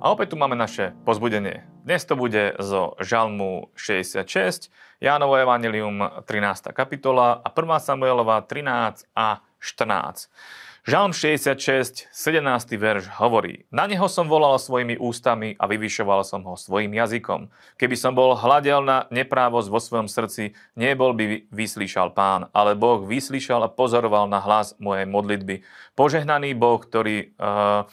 [0.00, 1.60] A opäť tu máme naše pozbudenie.
[1.84, 6.72] Dnes to bude zo Žalmu 66, Jánovo Evangelium 13.
[6.72, 7.60] kapitola a 1.
[7.84, 10.32] Samuelova 13 a 14.
[10.88, 12.80] Žalm 66, 17.
[12.80, 17.52] verš hovorí Na neho som volal svojimi ústami a vyvyšoval som ho svojim jazykom.
[17.76, 23.04] Keby som bol hľadel na neprávosť vo svojom srdci, nebol by vyslíšal pán, ale Boh
[23.04, 25.60] vyslíšal a pozoroval na hlas mojej modlitby.
[25.92, 27.84] Požehnaný Boh, ktorý uh,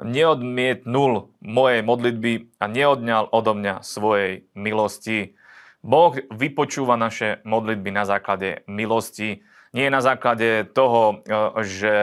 [0.00, 5.36] neodmietnul mojej modlitby a neodňal odo mňa svojej milosti.
[5.82, 9.42] Boh vypočúva naše modlitby na základe milosti,
[9.72, 11.94] nie na základe toho, e, že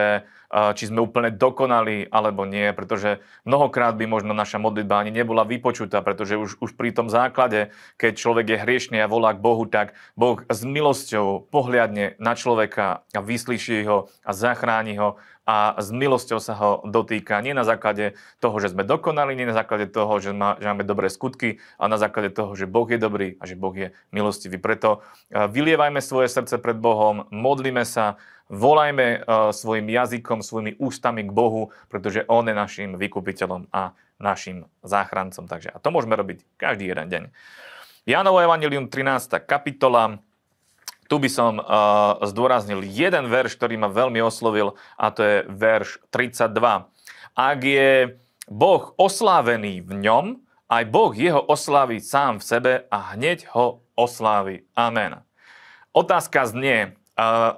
[0.50, 6.02] či sme úplne dokonali alebo nie, pretože mnohokrát by možno naša modlitba ani nebola vypočutá,
[6.02, 9.94] pretože už, už pri tom základe, keď človek je hriešný a volá k Bohu, tak
[10.18, 16.38] Boh s milosťou pohľadne na človeka a vyslíši ho a zachráni ho a s milosťou
[16.38, 20.30] sa ho dotýka nie na základe toho, že sme dokonali, nie na základe toho, že,
[20.30, 23.58] má, že máme dobré skutky, ale na základe toho, že Boh je dobrý a že
[23.58, 24.62] Boh je milostivý.
[24.62, 29.18] Preto e, vylievajme svoje srdce pred Bohom, modlíme sa, volajme e,
[29.54, 35.46] svojim jazykom, svojimi ústami k Bohu, pretože On je našim vykupiteľom a našim záchrancom.
[35.46, 37.22] Takže a to môžeme robiť každý jeden deň.
[38.04, 39.38] Jánovo Evangelium 13.
[39.46, 40.18] kapitola,
[41.06, 45.98] tu by som uh, zdôraznil jeden verš, ktorý ma veľmi oslovil, a to je verš
[46.14, 46.86] 32.
[47.34, 48.14] Ak je
[48.46, 50.24] Boh oslávený v ňom,
[50.70, 54.62] aj Boh jeho oslávi sám v sebe a hneď ho oslávi.
[54.78, 55.18] Amen.
[55.90, 56.94] Otázka znie,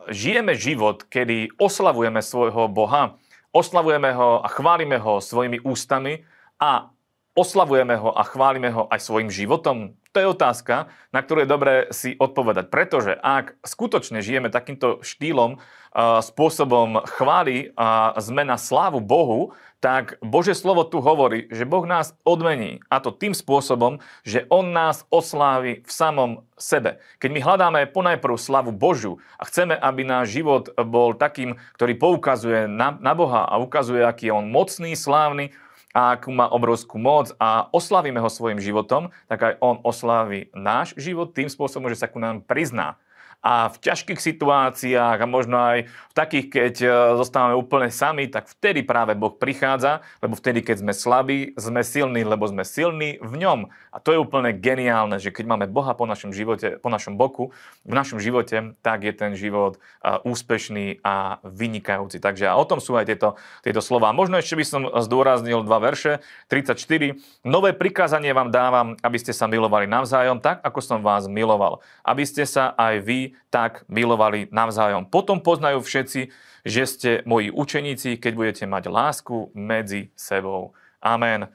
[0.08, 3.16] žijeme život, kedy oslavujeme svojho Boha,
[3.52, 6.24] oslavujeme ho a chválime ho svojimi ústami
[6.60, 6.91] a
[7.32, 9.96] oslavujeme ho a chválime ho aj svojim životom?
[10.12, 12.68] To je otázka, na ktorú je dobré si odpovedať.
[12.68, 15.56] Pretože ak skutočne žijeme takýmto štýlom,
[15.96, 22.14] spôsobom chvály a sme na slávu Bohu, tak Bože slovo tu hovorí, že Boh nás
[22.22, 22.80] odmení.
[22.86, 27.02] A to tým spôsobom, že On nás oslávi v samom sebe.
[27.18, 32.70] Keď my hľadáme ponajprv slavu Božiu a chceme, aby náš život bol takým, ktorý poukazuje
[32.70, 35.50] na, na Boha a ukazuje, aký je On mocný, slávny,
[35.92, 40.96] a akú má obrovskú moc a oslavíme ho svojim životom, tak aj on oslaví náš
[40.96, 42.96] život tým spôsobom, že sa ku nám prizná
[43.42, 46.88] a v ťažkých situáciách a možno aj v takých, keď e,
[47.18, 52.22] zostávame úplne sami, tak vtedy práve Boh prichádza, lebo vtedy, keď sme slabí, sme silní,
[52.22, 53.66] lebo sme silní v ňom.
[53.90, 57.50] A to je úplne geniálne, že keď máme Boha po našom živote, po našom boku,
[57.82, 62.22] v našom živote, tak je ten život e, úspešný a vynikajúci.
[62.22, 63.34] Takže a o tom sú aj tieto,
[63.66, 64.14] tieto slova.
[64.14, 66.22] Možno ešte by som zdôraznil dva verše.
[66.46, 67.18] 34.
[67.42, 71.82] Nové prikázanie vám dávam, aby ste sa milovali navzájom, tak ako som vás miloval.
[72.06, 75.08] Aby ste sa aj vy tak milovali navzájom.
[75.08, 76.20] Potom poznajú všetci,
[76.62, 80.72] že ste moji učeníci, keď budete mať lásku medzi sebou.
[81.02, 81.50] Amen.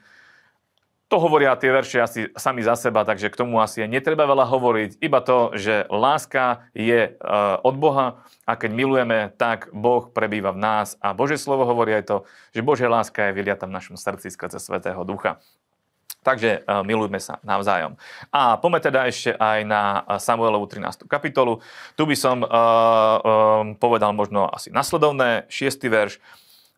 [1.08, 5.00] To hovoria tie verše asi sami za seba, takže k tomu asi netreba veľa hovoriť.
[5.00, 7.10] Iba to, že láska je e,
[7.64, 11.00] od Boha a keď milujeme, tak Boh prebýva v nás.
[11.00, 12.16] A Bože slovo hovorí aj to,
[12.52, 15.40] že Božia láska je vyliata v našom srdci skrze Svetého Ducha.
[16.22, 17.94] Takže uh, milujme sa navzájom.
[18.34, 21.06] A poďme teda ešte aj na Samuelovu 13.
[21.06, 21.62] kapitolu.
[21.94, 25.78] Tu by som uh, um, povedal možno asi nasledovné, 6.
[25.88, 26.18] verš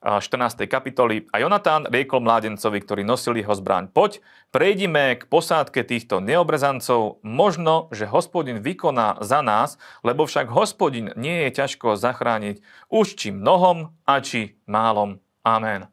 [0.00, 0.64] 14.
[0.64, 1.28] kapitoly.
[1.28, 7.92] A Jonatán riekol mládencovi, ktorý nosil jeho zbraň, poď, prejdime k posádke týchto neobrezancov, možno,
[7.92, 13.92] že hospodin vykoná za nás, lebo však hospodin nie je ťažko zachrániť už či mnohom
[14.08, 15.20] a či málom.
[15.44, 15.84] Amen.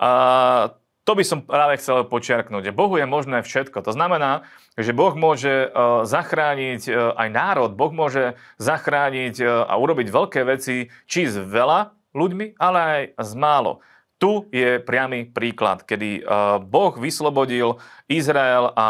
[0.00, 0.72] Uh,
[1.04, 2.72] to by som práve chcel počiarknúť.
[2.72, 3.84] Bohu je možné všetko.
[3.84, 4.48] To znamená,
[4.80, 5.68] že Boh môže e,
[6.08, 11.92] zachrániť e, aj národ, Boh môže zachrániť e, a urobiť veľké veci, či s veľa
[12.16, 13.84] ľuďmi, ale aj s málo.
[14.16, 16.24] Tu je priamy príklad, kedy
[16.70, 18.88] Boh vyslobodil Izrael a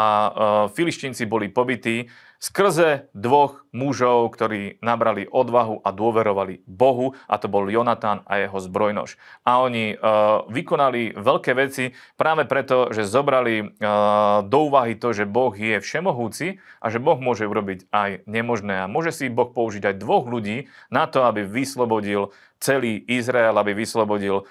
[0.71, 2.07] filištinci boli pobytí
[2.39, 8.57] skrze dvoch mužov, ktorí nabrali odvahu a dôverovali Bohu, a to bol Jonatán a jeho
[8.61, 9.19] zbrojnož.
[9.43, 15.27] A oni uh, vykonali veľké veci práve preto, že zobrali uh, do úvahy to, že
[15.27, 18.87] Boh je všemohúci a že Boh môže urobiť aj nemožné.
[18.87, 23.75] A môže si Boh použiť aj dvoch ľudí na to, aby vyslobodil celý Izrael, aby
[23.75, 24.47] vyslobodil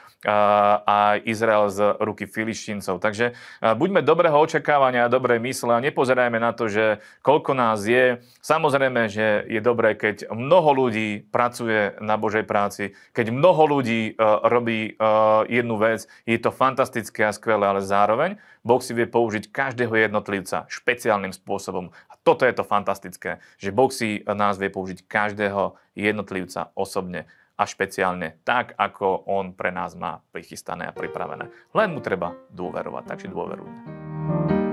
[0.88, 2.96] aj Izrael z ruky filištíncov.
[2.96, 8.24] Takže buďme dobrého očakávania a dobrej mysle a nepozerajme na to, že koľko nás je.
[8.40, 14.48] Samozrejme, že je dobré, keď mnoho ľudí pracuje na Božej práci, keď mnoho ľudí uh,
[14.48, 19.52] robí uh, jednu vec, je to fantastické a skvelé, ale zároveň Boh si vie použiť
[19.52, 21.92] každého jednotlivca špeciálnym spôsobom.
[22.08, 27.28] A toto je to fantastické, že Boh si nás vie použiť každého jednotlivca osobne.
[27.54, 31.50] A špeciálne tak, ako on pre nás má prichystané a pripravené.
[31.70, 34.63] Len mu treba dôverovať, takže dôverujme.